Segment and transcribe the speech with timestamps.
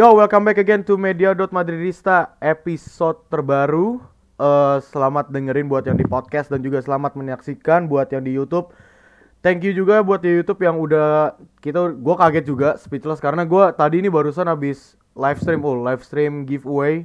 [0.00, 4.00] Yo, welcome back again to Media.Madridista episode terbaru.
[4.40, 8.72] Eh, selamat dengerin buat yang di podcast dan juga selamat menyaksikan buat yang di YouTube.
[9.44, 13.76] Thank you juga buat di YouTube yang udah kita gua kaget juga speechless karena gua
[13.76, 17.04] tadi ini barusan habis live stream oh, live stream giveaway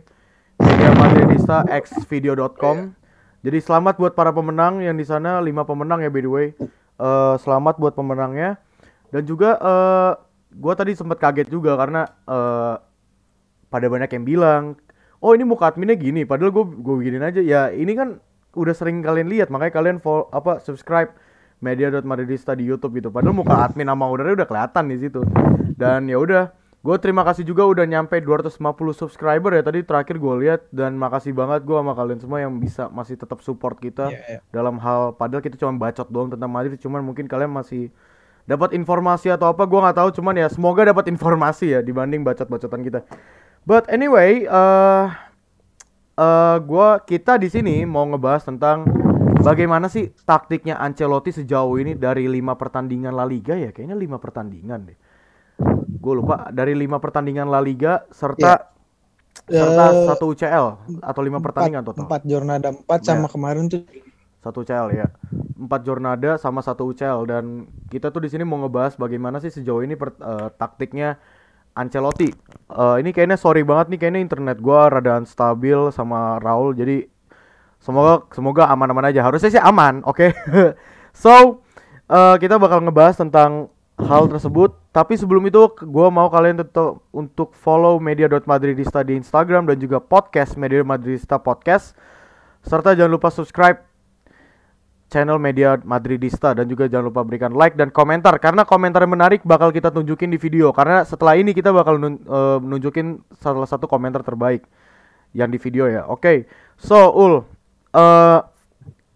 [0.63, 2.95] Media Madridista x video.com.
[3.43, 6.47] Jadi selamat buat para pemenang yang di sana, 5 pemenang ya by the way.
[6.95, 8.55] Eh, selamat buat pemenangnya.
[9.11, 10.11] Dan juga eh
[10.55, 12.84] gua tadi sempat kaget juga karena eh
[13.75, 14.61] pada banyak yang bilang,
[15.19, 17.43] "Oh, ini muka adminnya gini." Padahal gue gue giniin aja.
[17.43, 18.23] Ya, ini kan
[18.55, 21.11] udah sering kalian lihat, makanya kalian follow apa subscribe
[21.59, 23.11] media.madridista di YouTube gitu.
[23.11, 25.21] Padahal muka admin sama ownernya udah kelihatan di situ.
[25.75, 28.61] Dan ya udah, gue terima kasih juga udah nyampe 250
[28.93, 32.87] subscriber ya tadi terakhir gue lihat dan makasih banget gue sama kalian semua yang bisa
[32.93, 34.39] masih tetap support kita Iya, iya.
[34.53, 37.89] dalam hal padahal kita cuma bacot doang tentang Madrid cuman mungkin kalian masih
[38.45, 42.81] dapat informasi atau apa gua nggak tahu cuman ya semoga dapat informasi ya dibanding bacot-bacotan
[42.81, 42.99] kita.
[43.65, 45.05] But anyway, eh
[46.15, 48.85] eh gua kita di sini mau ngebahas tentang
[49.41, 54.93] bagaimana sih taktiknya Ancelotti sejauh ini dari lima pertandingan La Liga ya kayaknya lima pertandingan
[54.93, 54.97] deh.
[55.95, 58.71] Gue lupa dari lima pertandingan La Liga serta
[59.45, 60.65] serta Eh, satu UCL
[61.03, 62.07] atau lima pertandingan total.
[62.07, 63.31] empat Jornada empat sama Iya.
[63.35, 63.81] kemarin tuh
[64.45, 65.07] satu UCL ya.
[65.57, 69.81] Empat Jornada sama satu UCL dan kita tuh di sini mau ngebahas bagaimana sih sejauh
[69.81, 71.17] ini per- eh, taktiknya
[71.73, 72.29] Ancelotti.
[72.71, 76.77] Eh, ini kayaknya sorry banget nih kayaknya internet gua rada stabil sama Raul.
[76.77, 77.09] Jadi
[77.81, 79.25] semoga semoga aman-aman aja.
[79.25, 80.29] Harusnya sih aman oke?
[81.15, 81.63] So
[82.11, 84.75] eh, kita bakal ngebahas tentang hal tersebut.
[84.91, 90.55] Tapi sebelum itu gua mau kalian tetap untuk follow media.madridista di Instagram dan juga podcast
[90.55, 91.95] media madridista podcast.
[92.63, 93.94] Serta jangan lupa subscribe
[95.15, 99.47] channel media Madridista dan juga jangan lupa berikan like dan komentar karena komentar yang menarik
[99.47, 103.87] bakal kita tunjukin di video karena setelah ini kita bakal nun- eh, nunjukin salah satu
[103.87, 104.67] komentar terbaik
[105.31, 106.03] yang di video ya.
[106.11, 106.51] Oke.
[106.75, 107.47] So, Ul
[107.95, 108.39] eh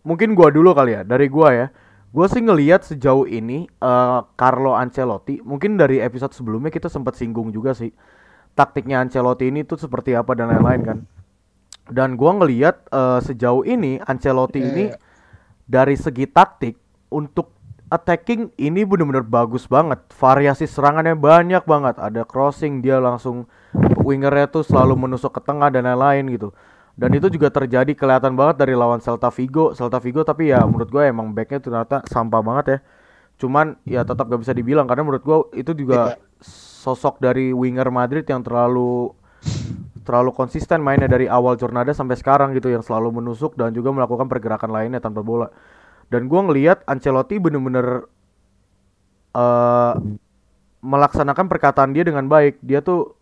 [0.08, 1.68] mungkin gua dulu kali ya dari gua ya.
[2.16, 7.52] Gua sih ngelihat sejauh ini eh Carlo Ancelotti mungkin dari episode sebelumnya kita sempat singgung
[7.52, 7.92] juga sih
[8.56, 11.00] taktiknya Ancelotti ini tuh seperti apa dan lain-lain kan.
[11.92, 15.09] Dan gua ngelihat eh, sejauh ini Ancelotti Iya, ini iya.
[15.70, 16.74] Dari segi taktik
[17.14, 17.54] untuk
[17.94, 20.02] attacking ini bener-bener bagus banget.
[20.18, 22.02] Variasi serangannya banyak banget.
[22.02, 23.46] Ada crossing dia langsung
[24.02, 26.50] wingernya tuh selalu menusuk ke tengah dan lain-lain gitu.
[27.00, 29.78] Dan itu juga terjadi kelihatan banget dari lawan Celta Vigo.
[29.78, 32.80] Celta Vigo tapi ya menurut gue emang backnya ternyata sampah banget ya.
[33.40, 36.20] Cuman ya tetap gak bisa dibilang karena menurut gue itu juga
[36.84, 39.16] sosok dari winger Madrid yang terlalu
[40.10, 44.26] terlalu konsisten mainnya dari awal Jornada sampai sekarang gitu yang selalu menusuk dan juga melakukan
[44.26, 45.54] pergerakan lainnya tanpa bola.
[46.10, 48.10] Dan gua ngelihat Ancelotti bener-bener
[49.38, 49.94] eh
[50.82, 52.58] melaksanakan perkataan dia dengan baik.
[52.66, 53.14] Dia tuh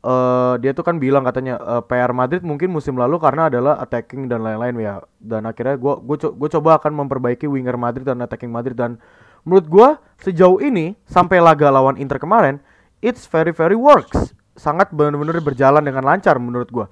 [0.00, 4.30] eh dia tuh kan bilang katanya eh, PR Madrid mungkin musim lalu karena adalah attacking
[4.30, 4.94] dan lain-lain ya.
[5.18, 9.02] Dan akhirnya gua gua, co- gua coba akan memperbaiki winger Madrid dan attacking Madrid dan
[9.42, 9.88] menurut gua
[10.22, 12.62] sejauh ini sampai laga lawan Inter kemarin
[13.02, 14.32] it's very very works.
[14.56, 16.86] Sangat benar-benar berjalan dengan lancar menurut gua.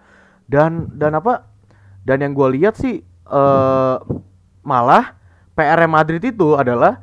[0.49, 1.47] Dan dan apa?
[2.03, 3.97] Dan yang gua lihat sih eh
[4.65, 5.17] malah
[5.57, 7.01] PR Madrid itu adalah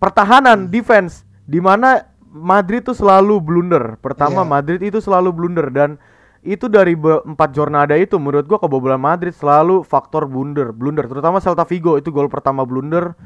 [0.00, 3.96] pertahanan defense di mana Madrid tuh selalu blunder.
[3.98, 4.50] Pertama Iya.
[4.50, 5.96] Madrid itu selalu blunder dan
[6.44, 11.66] itu dari empat jornada itu menurut gua kebobolan Madrid selalu faktor blunder, blunder terutama Celta
[11.66, 13.16] Vigo itu gol pertama blunder.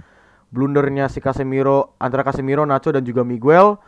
[0.52, 3.80] Blundernya si Casemiro antara Casemiro, Nacho dan juga Miguel.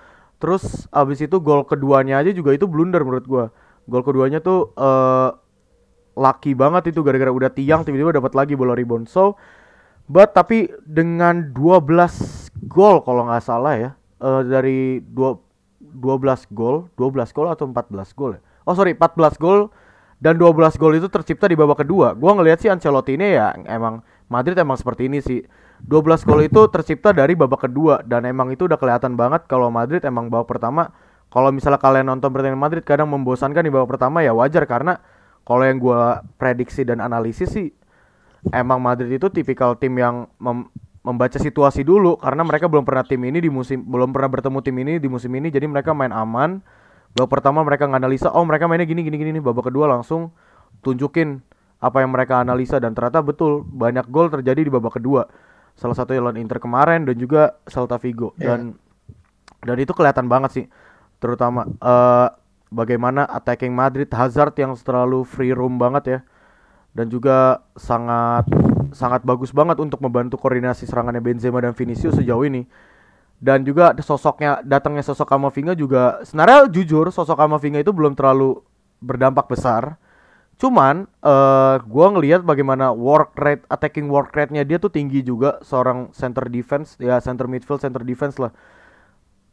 [0.44, 3.44] Terus abis itu gol keduanya aja juga itu blunder menurut gua.
[3.88, 5.32] Gol keduanya tuh eh
[6.20, 9.08] lucky banget itu gara-gara udah tiang tiba-tiba dapat lagi bola rebound.
[9.08, 9.40] So,
[10.04, 13.90] but tapi dengan 12 gol kalau nggak salah ya
[14.20, 15.40] eh, dari dua
[15.80, 18.40] 12 gol, 12 gol atau 14 gol ya?
[18.68, 19.72] Oh sorry, 14 gol
[20.20, 22.12] dan 12 gol itu tercipta di babak kedua.
[22.12, 25.40] Gua ngelihat sih Ancelotti ini ya emang Madrid emang seperti ini sih.
[25.84, 30.00] 12 gol itu tercipta dari babak kedua dan emang itu udah kelihatan banget kalau Madrid
[30.04, 30.92] emang babak pertama
[31.28, 35.00] kalau misalnya kalian nonton pertandingan Madrid kadang membosankan di babak pertama ya wajar karena
[35.44, 37.68] kalau yang gua prediksi dan analisis sih
[38.52, 40.68] emang Madrid itu tipikal tim yang mem-
[41.04, 44.76] membaca situasi dulu karena mereka belum pernah tim ini di musim belum pernah bertemu tim
[44.80, 46.64] ini di musim ini jadi mereka main aman.
[47.14, 49.44] Babak pertama mereka nganalisa oh mereka mainnya gini gini gini nih.
[49.44, 50.32] Babak kedua langsung
[50.82, 51.40] tunjukin
[51.78, 55.28] apa yang mereka analisa dan ternyata betul banyak gol terjadi di babak kedua.
[55.74, 58.32] Salah satu lawan Inter kemarin dan juga Celta Vigo.
[58.38, 58.78] Dan
[59.64, 60.66] dan itu kelihatan banget sih
[61.18, 62.28] terutama eh
[62.68, 66.18] bagaimana attacking Madrid Hazard yang terlalu free roam banget ya
[66.94, 68.46] dan juga sangat
[68.94, 72.62] sangat bagus banget untuk membantu koordinasi serangannya Benzema dan Vinicius sejauh ini.
[73.42, 78.62] Dan juga sosoknya datangnya sosok Kamavinga juga sebenarnya jujur sosok Kamavinga itu belum terlalu
[79.02, 79.98] berdampak besar.
[80.54, 86.14] Cuman eh gua ngelihat bagaimana work rate attacking work rate-nya dia tuh tinggi juga seorang
[86.14, 88.54] center defense ya center midfield center defense lah.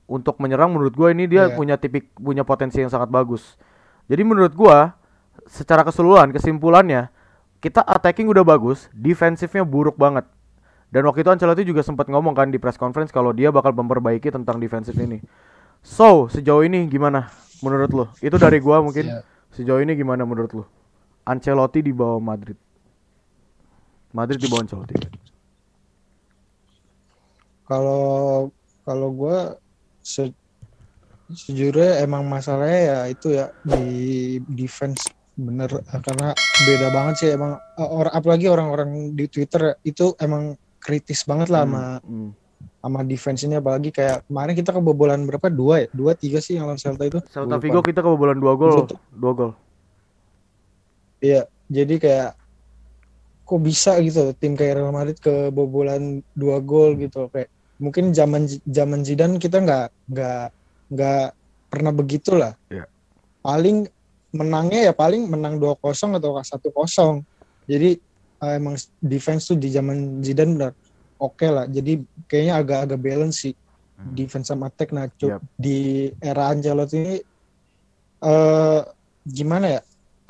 [0.06, 1.56] Untuk menyerang menurut gua ini dia Iya.
[1.58, 3.58] punya tipik punya potensi yang sangat bagus.
[4.12, 4.94] Jadi menurut gua
[5.50, 7.10] secara keseluruhan kesimpulannya
[7.62, 10.26] kita attacking udah bagus, defensifnya buruk banget.
[10.92, 14.28] Dan waktu itu Ancelotti juga sempat ngomong kan di press conference kalau dia bakal memperbaiki
[14.28, 15.24] tentang defensif ini.
[15.80, 17.32] So, sejauh ini gimana
[17.64, 18.06] menurut lo?
[18.20, 19.08] Itu dari gua mungkin.
[19.08, 19.24] Iya.
[19.56, 20.66] Sejauh ini gimana menurut lo?
[21.32, 22.60] Ancelotti di bawah Madrid.
[24.12, 24.96] Madrid di bawah Ancelotti.
[27.66, 28.04] Kalau
[28.84, 29.38] kalau gue
[30.04, 30.34] se
[31.32, 33.84] sejujurnya emang masalahnya ya itu ya di
[34.52, 35.08] defense
[35.40, 35.72] bener
[36.04, 36.36] karena
[36.68, 41.64] beda banget sih emang eh, orang apalagi orang-orang di Twitter itu emang kritis banget lah
[41.64, 42.36] sama Hmm.
[42.84, 46.68] sama defense ini apalagi kayak kemarin kita kebobolan berapa dua ya dua tiga sih yang
[46.68, 48.90] lawan Celta itu Celta Vigo kita kebobolan 2 gol.
[49.16, 49.52] 2 gol.
[51.22, 52.32] Iya, jadi kayak
[53.46, 59.02] kok bisa gitu tim kayak Real Madrid kebobolan dua gol gitu kayak mungkin zaman zaman
[59.06, 60.44] Zidane kita nggak nggak
[60.92, 61.26] nggak
[61.70, 62.54] pernah begitulah.
[62.74, 62.86] Iya.
[63.46, 63.86] Paling
[64.32, 67.22] menangnya ya paling menang 2-0 atau 1-0.
[67.68, 68.00] Jadi
[68.42, 70.72] eh, emang defense tuh di zaman Zidane benar
[71.22, 71.66] oke lah.
[71.70, 73.54] Jadi kayaknya agak-agak balance sih
[74.02, 74.18] Hmm.
[74.18, 75.46] defense sama attack nah Yap.
[75.54, 77.16] di era Ancelotti ini
[78.22, 78.82] eh
[79.22, 79.82] gimana ya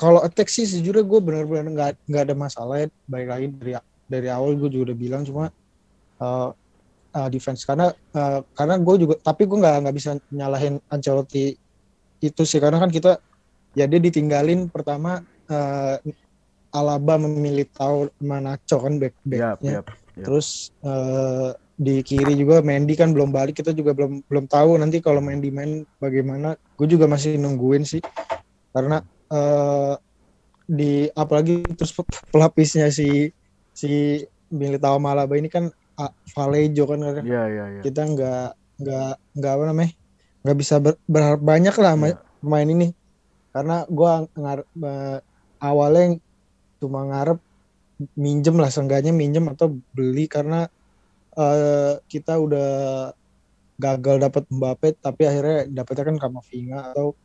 [0.01, 3.71] kalau attack sih sejujurnya gue benar-benar nggak nggak ada masalah ya baik lagi dari
[4.09, 5.53] dari awal gue juga udah bilang cuma
[6.18, 6.50] eh
[7.13, 11.53] eh, defense karena eh, karena gue juga tapi gue nggak nggak bisa nyalahin Ancelotti
[12.21, 13.21] itu sih karena kan kita
[13.77, 16.01] ya dia ditinggalin pertama eh,
[16.71, 19.88] Alaba memilih tahu Manacho kan back backnya yap.
[19.92, 20.24] Yap.
[20.24, 21.51] Terus eh,
[21.81, 25.50] di kiri juga Mendy kan belum balik, kita juga belum belum tahu nanti kalau Mendy
[25.50, 26.54] main bagaimana.
[26.77, 28.00] Gue juga masih nungguin sih,
[28.69, 29.01] karena
[29.31, 29.94] eh,
[30.72, 33.28] di apalagi terus pe- pelapisnya si
[33.75, 35.68] si Militao Malaba ini kan
[36.00, 37.24] ah, Valejo kan kan.
[37.24, 37.81] Iya, iya, iya.
[37.86, 38.45] kita nggak
[38.81, 39.92] nggak nggak apa namanya
[40.42, 42.18] nggak bisa ber- berharap banyak lah sama Iya.
[42.42, 42.88] pemain ini,
[43.54, 45.18] karena gua ngarep eh,
[45.62, 46.04] awalnya
[46.81, 47.39] cuma ngarep
[48.18, 50.66] minjem lah seenggaknya minjem atau beli karena
[51.38, 52.69] eh, kita udah
[53.81, 57.18] gagal dapat Mbappe tapi akhirnya dapetnya kan Kamavinga atau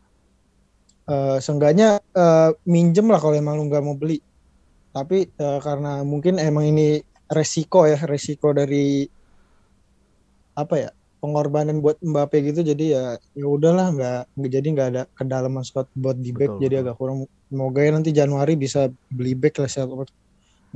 [1.11, 4.19] eh, seenggaknya eh, minjem lah kalau emang lu nggak mau beli
[4.91, 7.00] tapi eh, karena mungkin emang ini
[7.31, 9.05] resiko ya resiko dari
[10.56, 13.05] apa ya pengorbanan buat Mbappe gitu jadi ya
[13.35, 16.85] ya udahlah nggak jadi nggak ada kedalaman squad buat di back Betul, jadi betul.
[16.87, 17.17] agak kurang
[17.50, 20.06] semoga ya nanti Januari bisa beli back lah siapa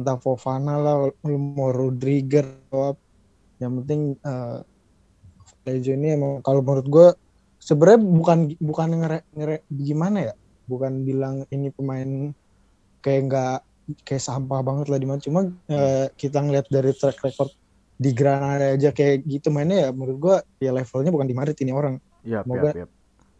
[0.00, 0.94] entah Fofana lah
[1.29, 3.03] lu mau Rodriguez atau apa.
[3.61, 4.59] yang penting eh
[5.69, 7.09] Lejo ini emang kalau menurut gue
[7.70, 10.34] sebenarnya bukan bukan ngere, ngere- gimana ya?
[10.67, 12.34] Bukan bilang ini pemain
[12.99, 13.56] kayak nggak
[14.02, 15.22] kayak sampah banget lah di mana.
[15.22, 17.55] Cuma eh, kita ngeliat dari track record
[18.00, 21.70] di Granada aja kayak gitu mainnya ya menurut gua ya levelnya bukan di Madrid ini
[21.70, 21.94] orang.
[22.26, 22.90] Yap, Semoga- yap, yap.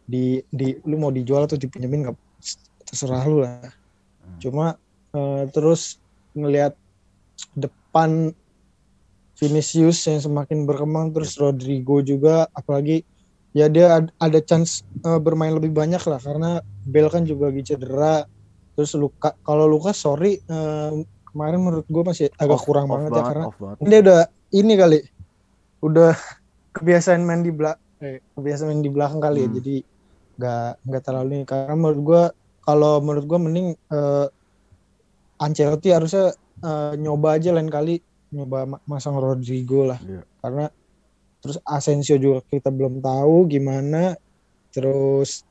[0.07, 2.17] di di lu mau dijual atau dipinjemin nggak
[2.87, 3.63] terserah lu lah.
[4.21, 4.37] Hmm.
[4.37, 4.65] cuma
[5.17, 5.97] eh, terus
[6.37, 6.77] ngelihat
[7.57, 8.29] depan
[9.33, 13.01] Vinicius yang semakin berkembang terus Rodrigo juga apalagi
[13.51, 16.49] ya dia ad- ada chance eh, bermain lebih banyak lah karena
[16.81, 18.23] Bell kan juga lagi cedera
[18.71, 20.91] terus luka kalau Luka sorry eh,
[21.31, 23.77] kemarin menurut gue masih agak Off- kurang off banget, ya karena off banget.
[23.85, 24.19] dia udah
[24.51, 24.99] ini kali
[25.81, 26.11] udah
[26.75, 29.57] kebiasaan main di belakang eh, kebiasaan main di belakang kali ya Hmm.
[29.59, 29.75] jadi
[30.31, 32.23] nggak nggak terlalu ini karena menurut gua
[32.63, 34.27] kalau menurut gua mending eh,
[35.41, 36.31] Ancelotti harusnya
[36.61, 37.97] eh, nyoba aja lain kali
[38.31, 40.21] nyoba ma- masang Rodrigo lah Iya.
[40.39, 40.65] karena
[41.41, 44.13] terus Asensio juga kita belum tahu gimana.
[44.71, 45.43] Terus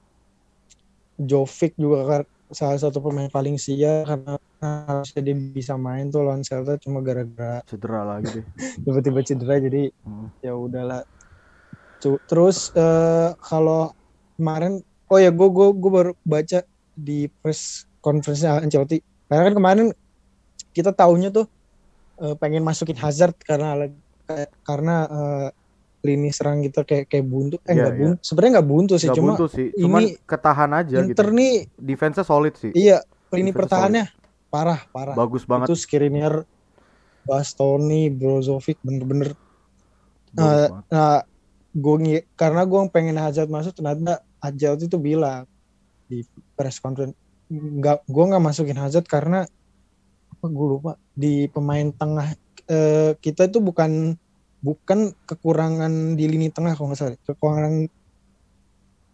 [1.21, 6.43] Jovic juga kan salah satu pemain paling siap karena harusnya dia bisa main tuh lawan
[6.43, 8.43] Celta cuma gara-gara Cedera lagi
[8.85, 10.33] tiba-tiba cedera jadi Hmm.
[10.41, 11.05] ya udahlah.
[12.01, 13.93] Terus eh, kalau
[14.41, 14.81] kemarin
[15.13, 16.65] oh ya gue gue gue baru baca
[16.97, 18.99] di press conference Ancelotti.
[19.29, 19.87] Karena kan kemarin
[20.73, 21.45] kita taunya tuh
[22.25, 23.87] eh, pengen masukin Hazard karena
[24.25, 25.49] kayak- karena eh,
[26.01, 28.01] lini serang kita kayak kayak buntu eh Iya, nggak iya.
[28.01, 31.37] buntu sebenarnya nggak buntu sih Nggak cuma buntu sih, cuman ini ketahan aja Inter gitu.
[31.37, 32.71] nih Defense-nya solid sih.
[32.73, 34.05] iya lini Defense pertahannya
[34.49, 35.67] parah parah Bagus banget.
[35.69, 36.35] itu Skriniar
[37.21, 39.37] Bastoni Brozovic bener-bener
[40.33, 40.85] eh, banget.
[40.89, 41.21] Nah,
[41.71, 45.45] gue ngi- karena gue pengen Hazard masuk ternyata Hazard itu bilang
[46.07, 47.15] di press conference
[47.47, 49.47] nggak gue nggak masukin Hazard karena
[50.31, 52.35] apa gue lupa di pemain tengah
[52.67, 54.17] eh, kita itu bukan
[54.61, 57.89] bukan kekurangan di lini tengah kalau nggak salah kekurangan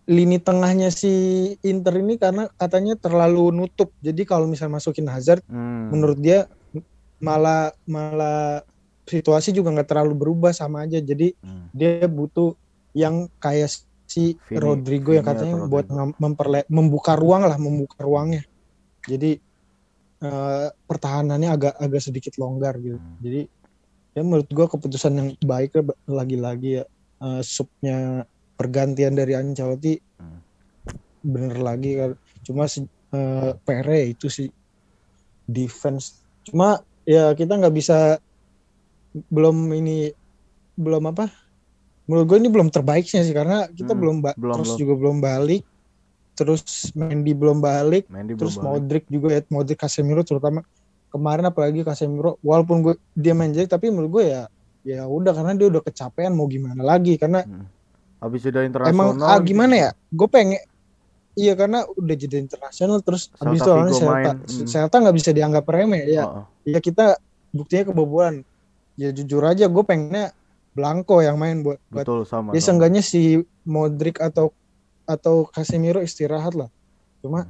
[0.06, 1.10] lini tengahnya si
[1.62, 5.90] Inter ini karena katanya terlalu nutup jadi kalau misalnya masukin Hazard Hmm.
[5.90, 6.46] menurut dia
[7.18, 8.62] malah malah
[9.02, 11.70] situasi juga nggak terlalu berubah sama aja jadi Hmm.
[11.70, 12.54] dia butuh
[12.92, 13.66] yang kayak
[14.06, 15.94] si Vini- Rodrigo yang Vini katanya buat Rodrigo.
[15.96, 18.42] ngem- memperle- membuka ruang lah membuka ruangnya
[19.02, 19.42] jadi
[20.16, 23.18] eh, pertahanannya agak agak sedikit longgar gitu Hmm.
[23.20, 23.40] jadi
[24.16, 25.76] ya menurut gua keputusan yang baik
[26.08, 26.84] lagi-lagi ya
[27.20, 28.24] eh, subnya
[28.56, 30.40] pergantian dari Ancelotti Hmm.
[31.20, 32.80] bener lagi kan cuma si
[33.12, 34.48] eh, PR itu sih
[35.44, 38.16] defense cuma ya kita nggak bisa
[39.28, 40.08] belum ini
[40.72, 41.28] belum apa
[42.08, 44.80] menurut gue ini belum terbaiknya sih karena kita Hmm, belum, belum, terus belum.
[44.80, 45.62] juga belum balik
[46.36, 46.62] terus
[46.96, 48.80] Mendy belum balik Mendy terus belum balik.
[48.80, 50.60] Modric juga ya Modric Casemiro terutama
[51.10, 54.42] kemarin apalagi Casemiro walaupun gue dia main jelek tapi menurut gue ya
[54.86, 57.66] ya udah karena dia udah kecapean mau gimana lagi karena Hmm.
[58.16, 58.96] Habis jeda internasional.
[58.96, 59.52] emang ah, gitu.
[59.52, 60.60] gimana ya gue pengen
[61.36, 63.70] iya karena udah jadi internasional terus Celta habis itu
[64.00, 64.66] Celta main, hmm.
[64.66, 66.44] Celta nggak bisa dianggap remeh ya Heeh.
[66.72, 67.20] ya kita
[67.52, 68.34] buktinya kebobolan
[68.96, 70.32] ya jujur aja gue pengennya
[70.72, 72.56] Blanco yang main buat buat Betul sama.
[72.56, 72.66] ya sama.
[72.72, 74.52] seenggaknya si Modric atau
[75.04, 76.68] atau Casemiro istirahat lah
[77.20, 77.48] cuma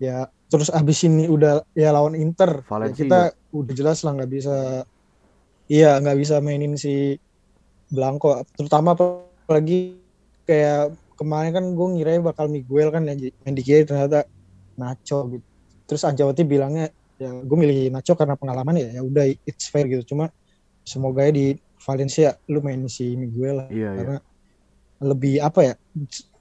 [0.00, 2.60] ya terus abis ini udah ya lawan Inter.
[2.60, 3.20] Ya kita
[3.52, 4.54] udah jelas lah nggak bisa
[5.68, 7.16] iya nggak bisa mainin si
[7.88, 8.40] Blanco.
[8.56, 10.00] Terutama apalagi
[10.48, 14.24] kayak kemarin kan gue ngira bakal Miguel kan yang di- main di kiri ternyata
[14.80, 15.46] Nacho gitu.
[15.88, 16.88] Terus Ancelotti bilangnya
[17.20, 20.16] ya gue milih Nacho karena pengalaman ya ya udah it's fair gitu.
[20.16, 20.28] Cuma
[20.82, 21.46] semoga ya di
[21.82, 23.68] Valencia lu main si Miguel lah.
[23.70, 23.96] Iya, iya.
[23.98, 24.16] karena
[25.02, 25.74] lebih apa ya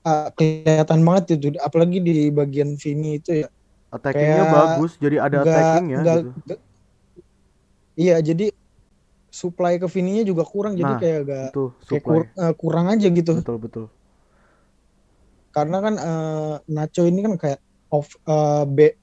[0.02, 3.48] uh, kelihatan banget itu apalagi di bagian Vini itu ya
[3.92, 6.32] Attackingnya kayak bagus, jadi ada nggak- attackingnya nggak- gitu.
[6.48, 6.62] nggak-
[7.94, 8.46] iya jadi
[9.28, 13.08] supply ke Vininya juga kurang jadi Nah, kayak agak Itu kayak kur- uh, kurang aja
[13.08, 13.86] gitu Betul betul.
[15.52, 18.96] karena kan uh, Nacho ini kan kayak off uh, B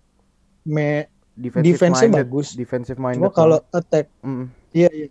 [0.65, 2.25] me Defensive Defense-nya minded.
[2.27, 2.49] bagus.
[2.53, 3.21] Defensive minded.
[3.21, 5.09] cuma kalau attack Mm, iya iya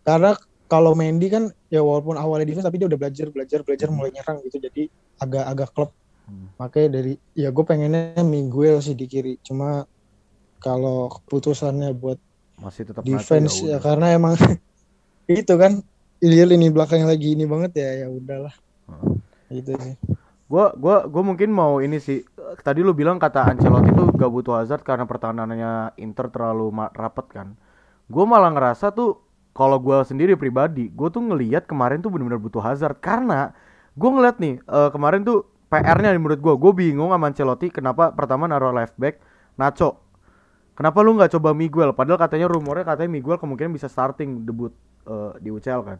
[0.00, 0.32] karena
[0.70, 4.38] kalau Mendy kan ya walaupun awalnya defense tapi dia udah belajar belajar belajar mulai nyerang
[4.46, 4.86] gitu jadi
[5.18, 5.90] agak agak klub
[6.30, 6.46] Hmm.
[6.62, 9.82] makanya dari ya gue pengennya Miguel sih di kiri cuma
[10.62, 12.22] kalau keputusannya buat
[12.54, 13.78] masih tetap defense ya udah.
[13.82, 14.38] karena emang
[15.26, 15.82] itu kan
[16.22, 18.54] dia lini belakang lagi ini banget ya ya udahlah
[18.86, 19.58] Heeh.
[19.58, 19.94] itu sih
[20.50, 22.26] Gua gua gua mungkin mau ini sih.
[22.66, 27.54] Tadi lu bilang kata Ancelotti tuh gak butuh Hazard karena pertahanannya Inter terlalu rapet kan.
[28.10, 32.62] Gua malah ngerasa tuh kalau gua sendiri pribadi, gua tuh ngelihat kemarin tuh bener-bener butuh
[32.62, 33.52] Hazard karena
[33.98, 38.46] gua ngeliat nih eh, kemarin tuh PR-nya menurut gua, gua bingung sama Ancelotti kenapa pertama
[38.50, 39.18] naruh left back
[39.58, 40.00] Nacho.
[40.74, 41.92] Kenapa lu nggak coba Miguel?
[41.92, 44.72] Padahal katanya rumornya katanya Miguel kemungkinan bisa starting debut
[45.04, 45.98] eh, di UCL kan.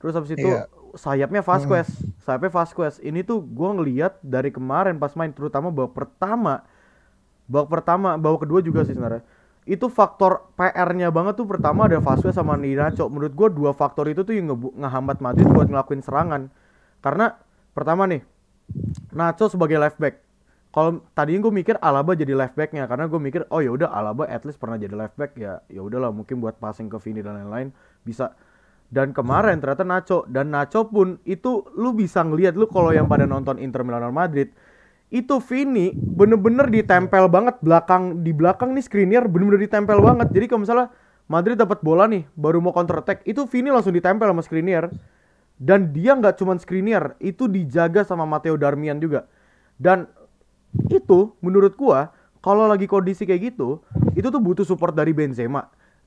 [0.00, 0.68] Terus habis itu Iya.
[0.96, 1.88] sayapnya Vasquez,
[2.24, 2.96] sayapnya Vasquez.
[3.04, 6.64] Ini tuh gua ngelihat dari kemarin pas main terutama babak pertama,
[7.50, 9.22] babak pertama, babak kedua juga sih sebenarnya.
[9.66, 13.10] Itu faktor PR-nya banget tuh pertama ada Vasquez sama Nacho.
[13.10, 16.48] Menurut gua dua faktor itu tuh yang ngehambat Madrid buat ngelakuin serangan.
[17.02, 17.34] Karena
[17.74, 18.22] pertama nih,
[19.10, 20.22] Nacho sebagai left back.
[20.70, 24.28] Kalau tadinya gue mikir Alaba jadi left backnya karena gue mikir oh ya udah Alaba
[24.28, 27.40] at least pernah jadi left back ya ya udahlah mungkin buat passing ke Vini dan
[27.40, 27.72] lain-lain
[28.04, 28.36] bisa
[28.92, 33.24] dan kemarin ternyata Nacho dan Nacho pun itu lu bisa ngelihat lu kalau yang pada
[33.24, 34.52] nonton Inter Milan Madrid
[35.06, 40.28] itu Vini bener-bener ditempel banget belakang di belakang nih screener bener-bener ditempel banget.
[40.34, 40.86] Jadi kalau misalnya
[41.30, 44.90] Madrid dapat bola nih baru mau counter attack itu Vini langsung ditempel sama screener.
[45.56, 49.24] Dan dia nggak cuman screener itu dijaga sama Matteo Darmian juga.
[49.80, 50.04] Dan
[50.92, 52.12] itu menurut gua
[52.44, 53.80] kalau lagi kondisi kayak gitu
[54.12, 55.66] itu tuh butuh support dari Benzema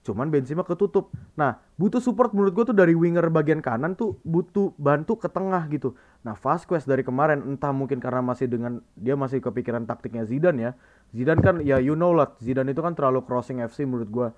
[0.09, 4.73] cuman Benzema ketutup nah butuh support menurut gua tuh dari winger bagian kanan tuh butuh
[4.81, 5.93] bantu ke tengah gitu
[6.25, 10.71] nah Vasquez dari kemarin entah mungkin karena masih dengan dia masih kepikiran taktiknya Zidane ya
[11.13, 14.29] Zidane kan ya you know lah Zidane itu kan terlalu crossing FC menurut gua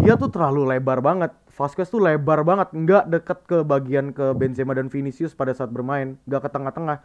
[0.00, 1.36] dia tuh terlalu lebar banget.
[1.52, 6.16] Vasquez tuh lebar banget, nggak deket ke bagian ke Benzema dan Vinicius pada saat bermain,
[6.24, 7.04] nggak ke tengah-tengah.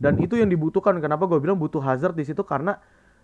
[0.00, 0.96] Dan itu yang dibutuhkan.
[1.02, 2.78] Kenapa gue bilang butuh Hazard di situ karena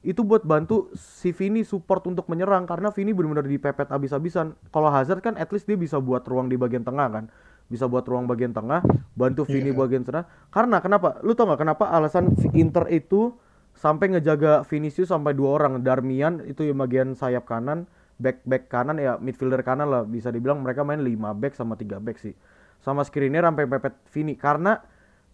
[0.07, 4.55] itu buat bantu si Vini support untuk menyerang karena Vini benar-benar dipepet abis-abisan.
[4.71, 7.25] Kalau Hazard kan at least dia bisa buat ruang di bagian tengah kan.
[7.67, 8.87] Bisa buat ruang bagian tengah,
[9.19, 9.83] bantu Vini Iya.
[9.83, 10.31] bagian tengah.
[10.55, 11.19] Karena kenapa?
[11.27, 13.35] Lu tau nggak kenapa alasan Inter itu
[13.75, 18.97] sampai ngejaga Vinicius sampai dua orang Darmian itu yang bagian sayap kanan back back kanan
[18.97, 22.33] ya midfielder kanan lah bisa dibilang mereka main 5 back sama 3 back sih
[22.81, 24.81] sama Skriniar sampai pepet Vini karena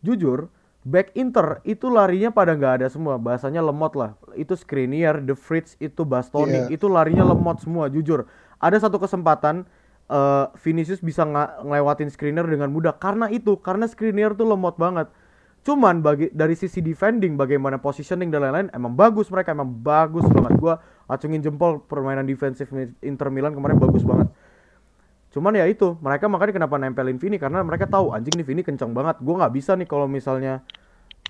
[0.03, 0.51] jujur
[0.83, 3.19] back Inter itu larinya pada nggak ada semua.
[3.19, 4.19] Bahasanya lemot lah.
[4.35, 6.69] Itu Skriniar, The Fritz itu Bastoni.
[6.69, 6.75] Iya.
[6.75, 8.27] itu larinya lemot semua jujur.
[8.59, 9.67] Ada satu kesempatan
[10.11, 12.99] eh, Vinicius bisa nga- ngelewatin screener dengan mudah.
[12.99, 15.11] Karena itu karena screener tuh lemot banget.
[15.63, 20.59] Cuman bagi dari sisi defending bagaimana positioning dan lain-lain emang bagus mereka emang bagus banget.
[20.59, 22.67] Gua acungin jempol permainan defensif
[22.99, 24.27] Inter Milan kemarin bagus banget
[25.33, 28.93] cuman ya itu mereka makanya kenapa nempelin Vini karena mereka tahu anjing nih Vini kencang
[28.93, 29.19] banget.
[29.25, 30.61] Gua nggak bisa nih kalau misalnya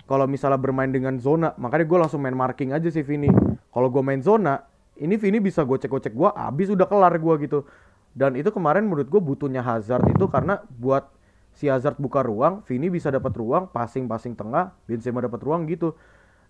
[0.03, 1.55] kalau misalnya bermain dengan zona.
[1.55, 3.31] Makanya gue langsung main marking aja sih Vini.
[3.71, 4.59] Kalau gue main zona
[4.99, 7.65] ini Vini bisa gocek-gocek gue abis udah kelar gue gitu.
[8.13, 11.09] Dan itu kemarin menurut gue butuhnya Hazard itu karena buat
[11.53, 15.95] si Hazard buka ruang Vini bisa dapat ruang passing-passing tengah Benzema dapat ruang gitu.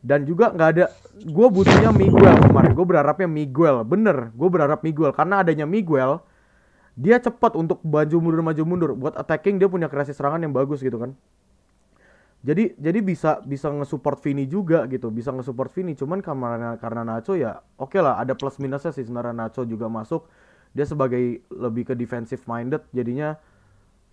[0.03, 2.35] Dan juga nggak ada gue butuhnya Miguel.
[2.51, 5.15] Kemarin gue berharapnya Miguel bener gue berharap Miguel.
[5.15, 6.19] Karena adanya Miguel
[6.93, 8.91] dia cepat untuk maju mundur maju mundur.
[8.93, 11.17] Buat attacking dia punya kreasi serangan yang bagus gitu kan.
[12.43, 15.09] Jadi jadi bisa bisa nge-support Vini juga gitu.
[15.09, 15.97] Bisa nge-support Vini.
[15.97, 19.33] Cuman karena karena Nacho ya oke lah ada plus minusnya sih sebenarnya.
[19.33, 20.29] Nacho juga masuk.
[20.75, 23.37] Dia sebagai lebih ke defensive minded jadinya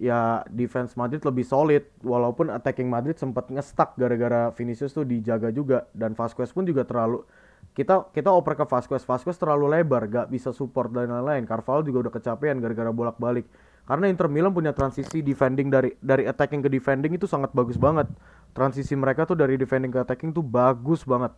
[0.00, 1.84] ya defense Madrid lebih solid.
[2.00, 5.84] Walaupun attacking Madrid sempat ngestak gara-gara Vinicius tuh dijaga juga.
[5.92, 7.26] Dan Vasquez pun juga terlalu
[7.70, 9.06] kita kita oper ke Vasquez.
[9.06, 11.46] Vasquez terlalu lebar gak bisa support dan lain-lain.
[11.46, 13.46] Carvalho juga udah kecapean gara-gara bolak-balik.
[13.86, 18.10] Karena Inter Milan punya transisi defending dari dari attacking ke defending itu sangat bagus banget.
[18.54, 21.30] Transisi mereka tuh dari defending ke attacking tuh bagus banget.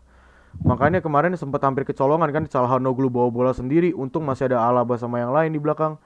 [0.60, 3.92] Makanya kemarin sempat hampir kecolongan kan Calhanoglu bawa bola sendiri.
[3.96, 5.96] Untung masih ada Alaba sama yang lain di belakang.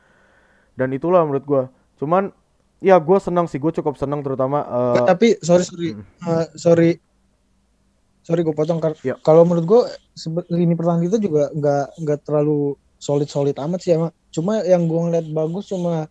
[0.79, 1.63] Dan itulah menurut gua.
[1.99, 2.31] Cuman
[2.79, 3.59] ya gue senang sih.
[3.59, 5.89] Gue cukup senang terutama eh, Tapi sorry sorry.
[5.99, 6.91] Eh, sorry
[8.27, 9.15] sorry gue potong kar- Ya.
[9.21, 9.81] kalau menurut gue
[10.13, 14.85] sebe- ini pertandingan kita juga nggak nggak terlalu solid solid amat sih emang cuma yang
[14.85, 16.11] gue ngeliat bagus cuma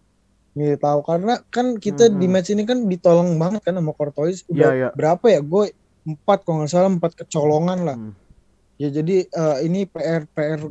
[0.56, 2.32] tahu karena kan kita di Mhm.
[2.32, 4.90] match ini kan ditolong banget kan sama Courtois udah Iya, iya.
[4.96, 5.64] berapa ya gue
[6.06, 8.14] empat kalau nggak salah empat kecolongan lah Hmm.
[8.78, 10.64] ya jadi eh, ini PR PR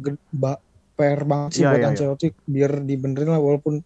[0.94, 1.92] PR banget sih Iya, buat iya, iya.
[1.92, 3.84] Ancelotti biar dibenerin lah walaupun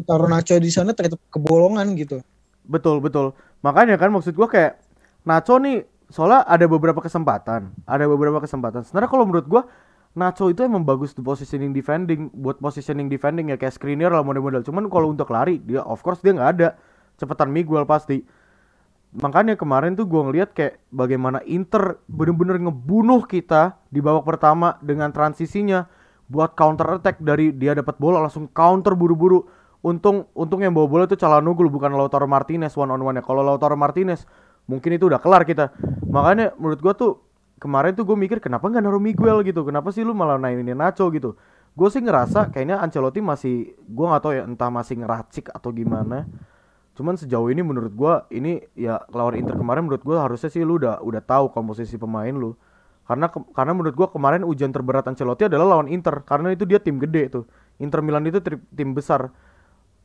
[0.00, 2.22] taruh Nacho di sana tetap kebolongan gitu
[2.62, 3.34] Betul, betul.
[3.60, 4.78] Makanya kan maksud gua kayak
[5.26, 8.82] Nacho nih soalnya ada beberapa kesempatan, ada beberapa kesempatan.
[8.84, 9.62] Sebenarnya kalau menurut gua
[10.10, 14.66] Nacho itu emang bagus di positioning defending, buat positioning defending ya kayak screener lah model-model.
[14.66, 16.68] Cuman kalau untuk lari dia of course dia nggak ada
[17.14, 18.26] cepetan Miguel pasti.
[19.14, 25.14] Makanya kemarin tuh gua ngeliat kayak bagaimana Inter bener-bener ngebunuh kita di babak pertama dengan
[25.14, 25.86] transisinya
[26.26, 29.46] buat counter attack dari dia dapat bola langsung counter buru-buru.
[29.80, 33.22] Untung untung yang bawa bola itu Calhanoglu bukan Lautaro Martinez one on one ya.
[33.22, 34.26] Kalau Lautaro Martinez
[34.70, 35.74] mungkin itu udah kelar kita.
[36.06, 37.18] Makanya menurut gua tuh
[37.58, 39.66] kemarin tuh gue mikir kenapa nggak naruh Miguel gitu.
[39.66, 41.34] Kenapa sih lu malah nainin Nacho gitu.
[41.74, 46.30] Gue sih ngerasa kayaknya Ancelotti masih gua nggak tahu ya entah masih ngeracik atau gimana.
[46.94, 50.78] Cuman sejauh ini menurut gua ini ya lawan Inter kemarin menurut gua harusnya sih lu
[50.78, 52.54] udah udah tahu komposisi pemain lu.
[53.10, 56.78] Karena ke- karena menurut gua kemarin ujian terberat Ancelotti adalah lawan Inter karena itu dia
[56.78, 57.44] tim gede tuh.
[57.82, 59.34] Inter Milan itu tri- tim besar.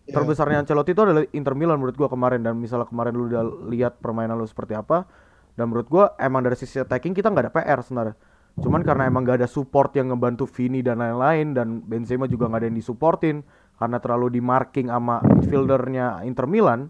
[0.05, 0.21] Ya.
[0.21, 3.97] Terbesarnya Ancelotti itu adalah Inter Milan menurut gua kemarin dan misalnya kemarin lu udah lihat
[3.97, 5.09] permainan lu seperti apa
[5.57, 8.15] dan menurut gua emang dari sisi attacking kita nggak ada PR sebenarnya.
[8.55, 12.63] Cuman karena emang gak ada support yang ngebantu Vini dan lain-lain dan Benzema juga nggak
[12.63, 13.43] ada yang disupportin
[13.75, 16.87] karena terlalu di marking sama midfieldernya Inter Milan.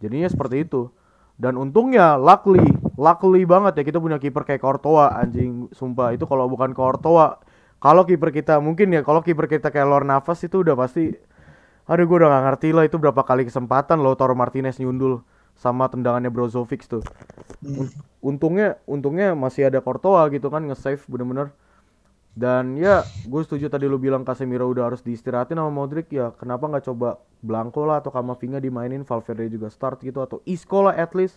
[0.00, 0.88] Jadinya seperti itu.
[1.36, 2.64] Dan untungnya luckily,
[2.96, 7.40] luckily banget ya kita punya kiper kayak Courtois anjing sumpah itu kalau bukan Courtois
[7.82, 11.10] kalau kiper kita mungkin ya kalau kiper kita kayak Lor Navas itu udah pasti
[11.92, 15.20] aduh gue udah gak ngerti lah itu berapa kali kesempatan lo Toro Martinez nyundul
[15.52, 17.04] sama tendangannya Brozovic tuh.
[17.60, 17.84] Hmm.
[17.84, 17.92] Un-
[18.32, 21.52] untungnya untungnya masih ada Courtois gitu kan nge-save bener-bener.
[22.32, 26.64] Dan ya gue setuju tadi lu bilang Casemiro udah harus diistirahatin sama Modric ya kenapa
[26.64, 31.12] nggak coba Blanco lah atau Kamavinga dimainin Valverde juga start gitu atau Isco lah at
[31.12, 31.36] least.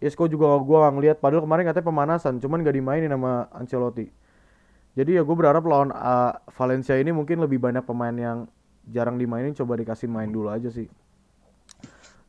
[0.00, 4.08] Isco juga gua nggak ngeliat padahal kemarin katanya pemanasan cuman gak dimainin sama Ancelotti.
[4.96, 8.48] Jadi ya gue berharap lawan uh, Valencia ini mungkin lebih banyak pemain yang
[8.90, 10.90] jarang dimainin coba dikasih main dulu aja sih.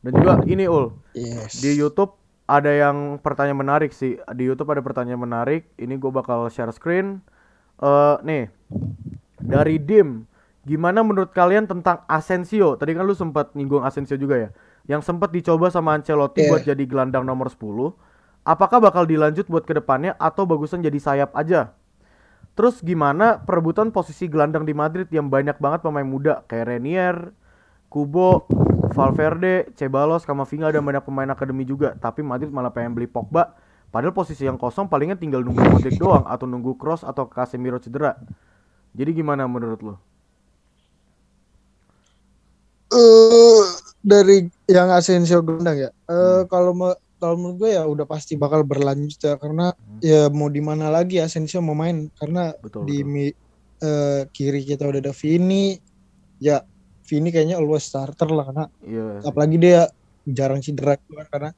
[0.02, 0.94] Dan juga ini ul.
[1.14, 1.62] Yes.
[1.62, 4.18] Di YouTube ada yang pertanyaan menarik sih.
[4.18, 5.70] Di YouTube ada pertanyaan menarik.
[5.78, 7.22] Ini gue bakal share screen.
[7.78, 8.44] Eh nih.
[9.42, 10.26] Dari Dim
[10.62, 12.78] gimana menurut kalian tentang Asensio?
[12.78, 14.50] Tadi kan lu sempat nyinggung Asensio juga ya.
[14.86, 16.50] Yang sempat dicoba sama Ancelotti Iya.
[16.50, 17.94] buat jadi gelandang nomor 10
[18.42, 21.74] apakah bakal dilanjut buat ke depannya atau bagusan jadi sayap aja
[22.52, 27.32] Terus gimana perebutan posisi gelandang di Madrid yang banyak banget pemain muda kayak Renier,
[27.88, 28.44] Kubo,
[28.92, 31.96] Valverde, Ceballos, Kamavinga dan banyak pemain akademi juga.
[31.96, 33.56] Tapi Madrid malah pengen beli Pogba.
[33.92, 38.16] Padahal posisi yang kosong palingnya tinggal nunggu Modric doang atau nunggu Cross atau Casemiro cedera.
[38.92, 39.94] Jadi gimana menurut lo?
[42.92, 43.64] eh
[44.04, 44.36] dari
[44.68, 45.90] yang Asensio gelandang ya.
[46.10, 49.70] Eh kalau me- kalau menurut gue ya udah pasti bakal berlanjut ya karena
[50.02, 52.90] ya mau di mana lagi Asensio mau main karena Betul.
[52.90, 53.12] di betul.
[53.14, 53.36] mi-
[53.78, 55.78] eh, kiri kita udah ada Vini
[56.42, 56.58] ya
[57.06, 59.22] Vini kayaknya always starter lah karena Iya.
[59.22, 59.86] apalagi dia
[60.26, 60.98] jarang cedera
[61.30, 61.54] karena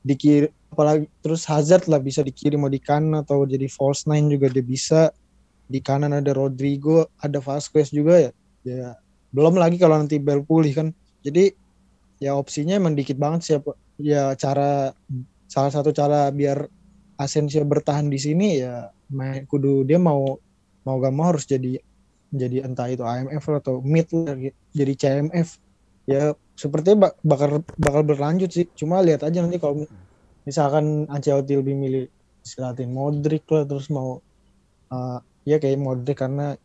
[0.00, 4.48] dikirim apalagi terus Hazard lah bisa dikirim mau di kanan atau jadi false nine juga
[4.48, 5.12] dia bisa
[5.68, 8.30] di kanan ada Rodrigo ada Vasquez juga ya
[8.64, 8.96] ya
[9.32, 10.88] belum lagi kalau nanti Bell pulih kan
[11.20, 11.52] jadi
[12.24, 13.70] ya opsinya emang dikit banget siapa
[14.10, 14.94] ya cara
[15.54, 16.58] salah satu cara biar
[17.24, 20.22] Asensio bertahan di sini ya main kudu dia mau
[20.86, 21.78] mau gak mau harus jadi
[22.32, 24.56] jadi entah itu IMF atau mid gitu.
[24.78, 25.48] jadi CMF
[26.08, 26.22] ya
[26.62, 29.84] sepertinya bak- bakal bakal berlanjut sih cuma lihat aja nanti kalau
[30.48, 32.04] misalkan Ancelotti lebih milih
[32.46, 34.18] istirahatin Modric lah terus mau
[34.94, 35.18] uh,
[35.50, 36.56] ya kayak Modric karena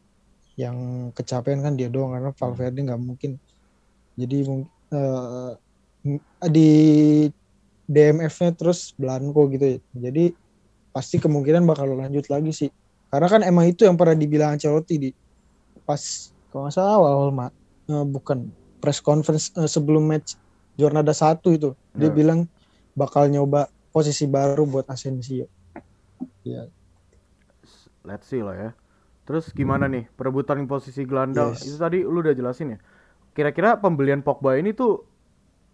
[0.57, 0.77] yang
[1.17, 3.31] kecapean kan dia doang karena Valverde nggak mungkin
[4.19, 5.51] jadi mung- uh,
[6.47, 6.69] di
[7.87, 10.31] DMF-nya terus Blanco gitu ya jadi
[10.91, 12.69] pasti kemungkinan bakal lanjut lagi sih
[13.07, 15.09] karena kan emang itu yang pernah dibilang Ancelotti di
[15.87, 16.01] pas
[16.51, 17.55] kalau nggak salah awal-awal ma-
[17.87, 18.51] eh, bukan
[18.83, 20.35] press conference eh, sebelum match
[20.75, 22.13] Jornada 1 itu dia Ya.
[22.13, 22.39] bilang
[22.93, 25.47] bakal nyoba posisi baru buat Asensio.
[26.45, 26.69] Ya,
[28.05, 28.71] Let's see lah ya.
[29.27, 31.51] Terus gimana nih perebutan posisi gelandang?
[31.51, 31.67] Yes.
[31.67, 32.79] Itu tadi lu udah jelasin ya.
[33.37, 35.05] Kira-kira pembelian Pogba ini tuh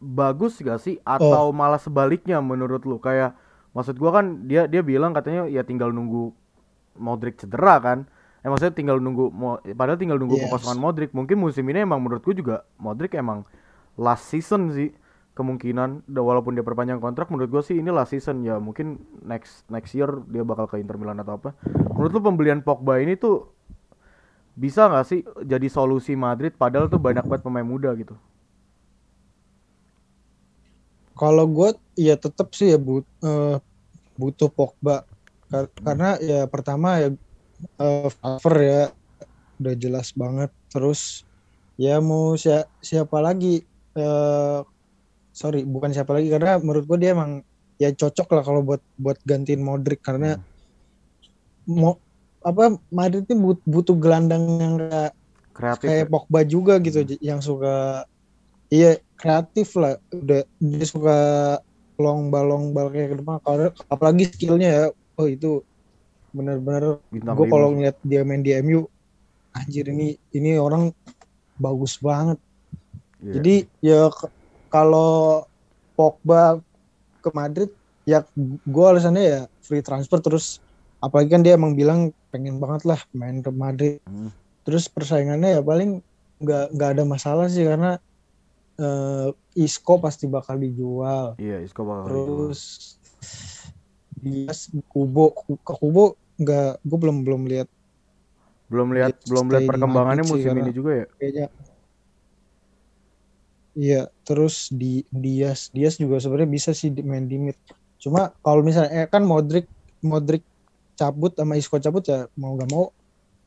[0.03, 2.99] bagus gak sih atau malah sebaliknya menurut lu?
[2.99, 3.39] Kayak
[3.71, 6.35] maksud gua kan dia dia bilang katanya ya tinggal nunggu
[6.99, 8.03] Modric cedera kan.
[8.43, 9.31] Eh maksudnya tinggal nunggu
[9.79, 10.51] padahal tinggal nunggu Yes.
[10.51, 11.15] kekosongan Modric.
[11.15, 13.47] Mungkin musim ini emang menurut gua juga Modric emang
[13.95, 14.91] last season sih
[15.33, 19.97] kemungkinan walaupun dia perpanjang kontrak menurut gua sih ini last season ya mungkin next next
[19.97, 21.57] year dia bakal ke Inter Milan atau apa
[21.89, 23.52] menurut lu pembelian Pogba ini tuh
[24.53, 28.13] bisa nggak sih jadi solusi Madrid padahal tuh banyak banget pemain muda gitu?
[31.13, 33.57] Kalau gue ya tetap sih ya but, eh,
[34.17, 35.05] butuh Pogba.
[35.49, 37.09] Kar- karena ya pertama ya
[37.81, 38.83] eh, Favre ya
[39.61, 40.49] udah jelas banget.
[40.73, 41.25] Terus
[41.77, 43.61] ya mau sia- siapa lagi
[43.97, 44.59] eh
[45.33, 47.41] sorry bukan siapa lagi karena menurut gue dia emang
[47.81, 50.37] ya cocok lah kalau buat buat gantiin Modric karena
[51.69, 51.97] mau
[52.43, 55.11] apa Madrid ini but- butuh gelandang yang kayak
[55.55, 56.11] kreatif kayak ya?
[56.11, 58.03] Pogba juga gitu j- yang suka
[58.67, 61.17] iya kreatif lah udah dia suka
[62.01, 63.37] long ball long ball kayak ke depan
[63.87, 64.83] apalagi skillnya ya
[65.19, 65.61] oh itu
[66.33, 68.89] bener-bener bintang gue kalau ngeliat dia main di MU
[69.53, 70.89] anjir ini ini orang
[71.53, 72.41] bagus banget.
[73.21, 73.33] Iya.
[73.39, 73.99] jadi ya
[74.73, 75.45] kalau
[75.93, 76.57] Pogba
[77.21, 77.69] ke Madrid
[78.03, 78.25] ya
[78.65, 80.57] gue alasannya ya free transfer terus
[81.03, 83.99] apalagi kan dia emang bilang pengen banget lah main ke Madrid.
[84.07, 84.31] Hmm.
[84.63, 85.99] terus persaingannya ya paling
[86.39, 87.99] nggak nggak ada masalah sih karena
[88.79, 89.27] eh,
[89.59, 91.35] Isco pasti bakal dijual.
[91.35, 92.15] Iya Isco bakal dijual.
[92.15, 92.61] terus
[94.23, 97.67] Dias Kubo ke Kubo nggak gue belum belum lihat.
[98.71, 101.05] Belum lihat belum lihat perkembangannya sih, musim ini juga ya?
[101.19, 101.47] kayaknya.
[103.73, 105.69] Iya terus di Dias.
[105.75, 107.57] Dias juga sebenarnya bisa sih main di mid.
[107.99, 109.67] Cuma kalau misalnya eh, kan Modric
[109.99, 110.43] Modric
[110.93, 112.93] cabut sama Isco cabut ya mau gak mau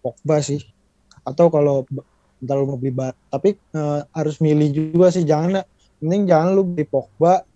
[0.03, 0.63] Pogba sih.
[1.27, 1.83] Atau kalau
[2.37, 5.65] ntar lu mau beli bar tapi eh, harus milih juga sih jangan
[6.05, 7.49] mending jangan lu beli Pogba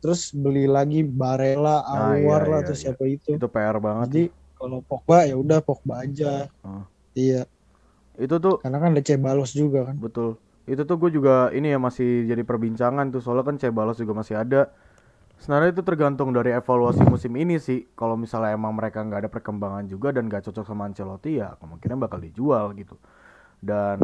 [0.00, 2.80] terus beli lagi Barella Ah, iya, Awar lah iya, atau iya.
[2.80, 3.30] siapa itu.
[3.36, 4.06] Itu PR banget.
[4.08, 4.24] Jadi
[4.56, 6.48] kalau Pogba ya udah Pogba aja.
[6.64, 6.84] Ah.
[7.12, 7.44] iya.
[8.16, 9.96] Itu tuh karena kan ada Cebalos juga kan.
[10.00, 10.40] Betul.
[10.64, 13.20] Itu tuh gue juga ini ya masih jadi perbincangan tuh.
[13.20, 14.72] Soalnya kan Cebalos juga masih ada
[15.40, 17.88] sebenarnya itu tergantung dari evaluasi musim ini sih.
[17.96, 21.96] Kalau misalnya emang mereka nggak ada perkembangan juga dan nggak cocok sama Ancelotti ya kemungkinan
[21.98, 23.00] bakal dijual gitu.
[23.60, 24.00] Dan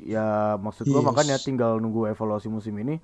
[0.00, 1.08] ya maksud gua Yes.
[1.08, 3.00] makanya tinggal nunggu evaluasi musim ini.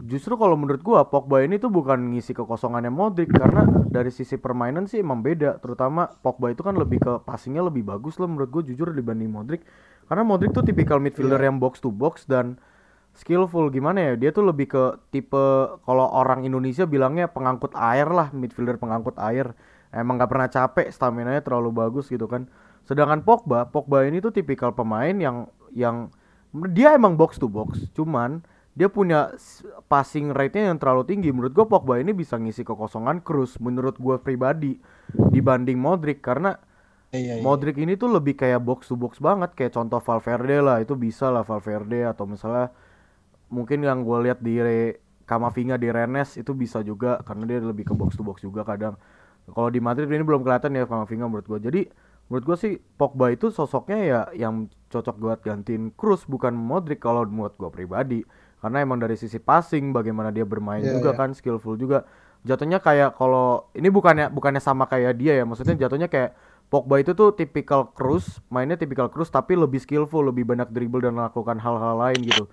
[0.00, 4.90] Justru kalau menurut gua Pogba ini tuh bukan ngisi kekosongannya Modric karena dari sisi permainan
[4.90, 5.62] sih emang beda.
[5.62, 9.62] Terutama Pogba itu kan lebih ke passingnya lebih bagus lah menurut gua jujur dibanding Modric.
[10.10, 11.46] Karena Modric tuh tipikal midfielder Iya.
[11.50, 12.58] yang box to box dan
[13.20, 13.68] skillful.
[13.68, 14.12] Gimana ya?
[14.16, 19.52] Dia tuh lebih ke tipe kalau orang Indonesia bilangnya pengangkut air lah midfielder pengangkut air.
[19.92, 22.48] Emang nggak pernah capek stamina nya terlalu bagus gitu kan.
[22.88, 26.08] Sedangkan Pogba Pogba ini tuh tipikal pemain yang yang
[26.72, 28.42] dia emang box to box cuman
[28.74, 29.34] dia punya
[29.90, 31.28] passing rate-nya yang terlalu tinggi.
[31.34, 34.78] Menurut gua Pogba ini bisa ngisi kekosongan Cruz menurut gua pribadi
[35.34, 36.22] dibanding Modric.
[36.22, 36.54] Karena
[37.10, 37.42] iya, iya.
[37.44, 39.52] Modric ini tuh lebih kayak box to box banget.
[39.58, 42.70] Kayak contoh Valverde lah itu bisa lah Valverde atau misalnya
[43.50, 47.86] mungkin yang gue lihat di Re- Kamavinga di Rennes itu bisa juga karena dia lebih
[47.86, 48.98] ke box to box juga kadang.
[49.46, 51.80] Kalau di Madrid ini belum kelihatan ya Kamavinga menurut gue jadi
[52.26, 57.26] menurut gue sih Pogba itu sosoknya ya yang cocok buat gantiin Cruz bukan Modric kalau
[57.26, 58.20] menurut gue pribadi.
[58.60, 61.18] Karena emang dari sisi passing bagaimana dia bermain Iya, juga iya.
[61.18, 62.04] kan skillful juga.
[62.42, 66.34] Jatuhnya kayak kalau ini bukannya bukannya sama kayak dia ya maksudnya jatuhnya kayak
[66.70, 71.18] Pogba itu tuh tipikal Cruz mainnya tipikal Cruz tapi lebih skillful lebih banyak dribble dan
[71.18, 72.46] melakukan hal-hal lain gitu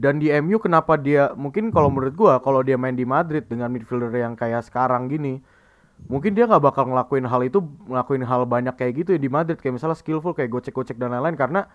[0.00, 3.68] Dan di MU kenapa dia mungkin kalau menurut gua kalau dia main di Madrid dengan
[3.68, 5.44] midfielder yang kayak sekarang gini,
[6.08, 9.60] mungkin dia nggak bakal ngelakuin hal itu, ngelakuin hal banyak kayak gitu ya di Madrid.
[9.60, 11.36] Kayak misalnya skillful kayak gocek-gocek dan lain-lain.
[11.36, 11.68] Karena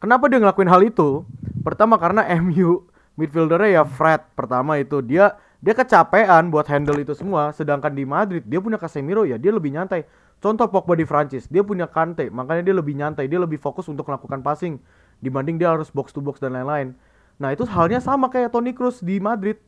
[0.00, 1.28] kenapa dia ngelakuin hal itu?
[1.60, 2.88] Pertama karena MU
[3.20, 5.04] midfieldernya ya Fred pertama itu.
[5.04, 7.52] Dia dia kecapean buat handle itu semua.
[7.52, 10.08] Sedangkan di Madrid dia punya Casemiro ya dia lebih nyantai.
[10.40, 12.32] Contoh Pogba di Prancis dia punya Kante.
[12.32, 14.80] Makanya dia lebih nyantai dia lebih fokus untuk melakukan passing
[15.20, 16.96] dibanding dia harus box to box dan lain-lain
[17.36, 19.60] nah itu halnya sama kayak Toni Kroos di Madrid.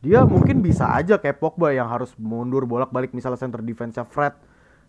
[0.00, 4.32] Dia mungkin bisa aja kayak Pogba yang harus mundur bolak-balik misalnya center defense-nya Fred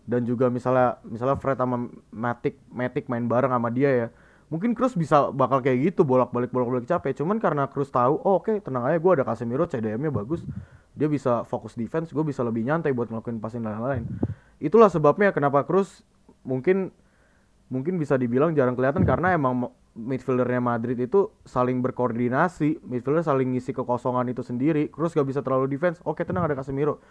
[0.08, 4.08] dan juga misalnya misalnya Fred sama Matic Matic main bareng sama dia ya.
[4.48, 7.16] Mungkin Cruz bisa bakal kayak gitu bolak-balik bolak-balik capek.
[7.20, 10.44] Cuman karena Cruz tahu oh, oke okay, tenang aja gue ada Casemiro CDM-nya bagus
[10.92, 14.04] dia bisa fokus defense gue bisa lebih nyantai buat ngelakuin passing dan lain-lain.
[14.60, 16.04] Itulah sebabnya kenapa Cruz
[16.44, 16.92] mungkin
[17.72, 23.76] mungkin bisa dibilang jarang kelihatan karena emang midfieldernya Madrid itu saling berkoordinasi midfielder saling ngisi
[23.76, 26.00] kekosongan itu sendiri Cruz gak bisa terlalu defense.
[26.08, 27.04] Oke tenang ada Casemiro.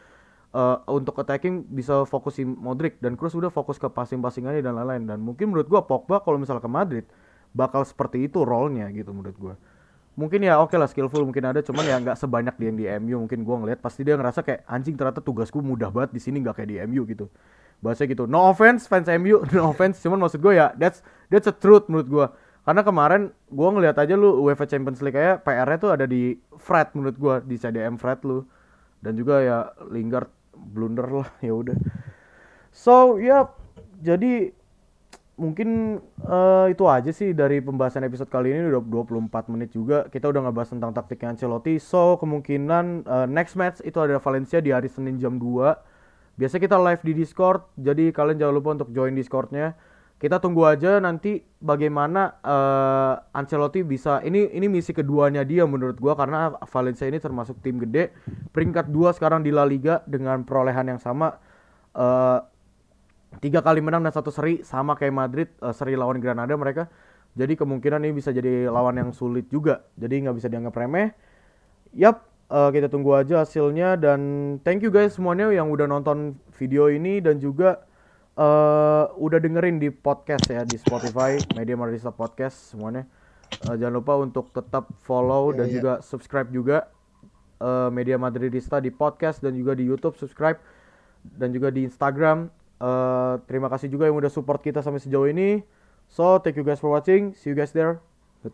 [0.51, 5.07] Uh, untuk attacking bisa fokusin Modric dan Cruz udah fokus ke passing-passing aja dan lain-lain.
[5.07, 7.05] Dan mungkin menurut gua Pogba kalau misalnya ke Madrid
[7.51, 9.55] bakal seperti itu role-nya gitu menurut gue
[10.19, 12.85] mungkin ya oke okay lah skillful mungkin ada cuman ya nggak sebanyak di yang di
[13.01, 16.43] MU mungkin gue ngeliat pasti dia ngerasa kayak anjing ternyata tugasku mudah banget di sini
[16.43, 17.31] nggak kayak di MU gitu.
[17.81, 18.29] Bahasa gitu.
[18.29, 20.03] No offense fans MU no offense.
[20.05, 21.01] Cuman maksud gue ya that's
[21.33, 22.27] that's a truth menurut gue
[22.71, 26.95] karena kemarin gue ngeliat aja lu UEFA Champions League kayak PR-nya tuh ada di Fred
[26.95, 28.47] menurut gue di CDM Fred lu.
[29.03, 31.75] Dan juga ya Lingard blunder lah ya udah.
[32.71, 33.45] So ya yeah,
[33.99, 34.55] jadi
[35.35, 40.07] mungkin uh, itu aja sih dari pembahasan episode kali ini udah 24 menit juga.
[40.07, 41.75] Kita udah ngebahas tentang taktiknya Ancelotti.
[41.83, 45.91] So kemungkinan uh, next match itu ada Valencia di hari Senin jam 2
[46.41, 49.77] biasa kita live di Discord jadi kalian jangan lupa untuk join Discordnya
[50.21, 56.13] kita tunggu aja nanti bagaimana uh, Ancelotti bisa ini ini misi keduanya dia menurut gua
[56.13, 58.13] karena Valencia ini termasuk tim gede.
[58.53, 61.41] Peringkat dua sekarang di La Liga dengan perolehan yang sama
[61.97, 62.39] uh,
[63.41, 66.93] tiga kali menang dan satu seri sama kayak Madrid uh, seri lawan Granada mereka.
[67.33, 69.89] Jadi kemungkinan ini bisa jadi lawan yang sulit juga.
[69.97, 71.17] Jadi nggak bisa dianggap remeh.
[71.97, 73.97] Yap uh, kita tunggu aja hasilnya.
[73.97, 74.21] Dan
[74.67, 77.25] thank you guys semuanya yang udah nonton video ini.
[77.25, 77.89] Dan juga
[78.37, 83.09] uh, udah dengerin di podcast ya di Spotify Media Marisa Podcast semuanya
[83.67, 85.75] uh, jangan lupa untuk tetap follow yeah, dan yeah.
[85.79, 86.91] juga subscribe juga
[87.59, 90.61] uh, Media Madridista di podcast dan juga di YouTube subscribe
[91.25, 95.61] dan juga di Instagram Uh, terima kasih juga yang udah support kita sampai sejauh ini.
[96.09, 97.37] So, thank you guys for watching.
[97.37, 98.10] See you guys there.